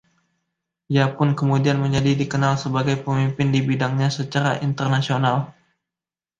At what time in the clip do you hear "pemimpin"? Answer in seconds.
3.05-3.47